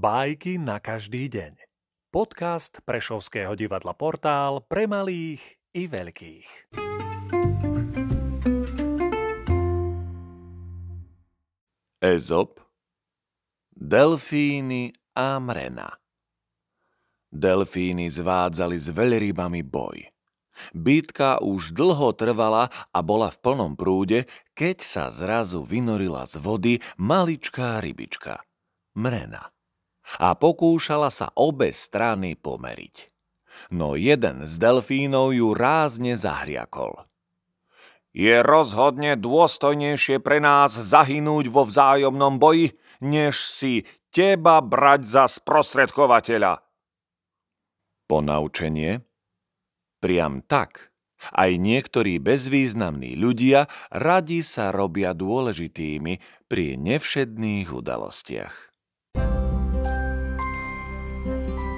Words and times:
Bajky 0.00 0.56
na 0.56 0.80
každý 0.80 1.28
deň. 1.28 1.60
Podcast 2.08 2.80
Prešovského 2.88 3.52
divadla 3.52 3.92
Portál 3.92 4.64
pre 4.64 4.88
malých 4.88 5.60
i 5.76 5.84
veľkých. 5.92 6.72
Ezop, 12.00 12.64
Delfíny 13.76 14.96
a 15.20 15.36
Mrena 15.36 15.92
Delfíny 17.28 18.08
zvádzali 18.08 18.80
s 18.80 18.88
veľrybami 18.88 19.60
boj. 19.60 20.08
Bitka 20.72 21.44
už 21.44 21.76
dlho 21.76 22.16
trvala 22.16 22.72
a 22.72 23.04
bola 23.04 23.28
v 23.28 23.36
plnom 23.36 23.76
prúde, 23.76 24.24
keď 24.56 24.80
sa 24.80 25.04
zrazu 25.12 25.60
vynorila 25.60 26.24
z 26.24 26.40
vody 26.40 26.74
maličká 26.96 27.84
rybička. 27.84 28.40
Mrena 28.96 29.59
a 30.18 30.34
pokúšala 30.34 31.12
sa 31.12 31.30
obe 31.38 31.70
strany 31.70 32.34
pomeriť. 32.34 32.96
No 33.70 33.94
jeden 33.94 34.48
z 34.48 34.54
delfínov 34.56 35.36
ju 35.36 35.52
rázne 35.52 36.16
zahriakol. 36.16 37.04
Je 38.10 38.42
rozhodne 38.42 39.14
dôstojnejšie 39.14 40.18
pre 40.18 40.42
nás 40.42 40.74
zahynúť 40.74 41.46
vo 41.46 41.62
vzájomnom 41.62 42.42
boji, 42.42 42.74
než 42.98 43.38
si 43.46 43.86
teba 44.10 44.58
brať 44.58 45.06
za 45.06 45.24
sprostredkovateľa. 45.30 46.58
Ponaučenie? 48.10 49.06
Priam 50.02 50.42
tak. 50.42 50.90
Aj 51.30 51.52
niektorí 51.52 52.16
bezvýznamní 52.16 53.14
ľudia 53.14 53.68
radi 53.92 54.40
sa 54.40 54.72
robia 54.72 55.12
dôležitými 55.12 56.18
pri 56.48 56.80
nevšedných 56.80 57.68
udalostiach. 57.70 58.69
Bye. 61.24 61.69